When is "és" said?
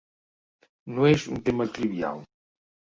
1.11-1.29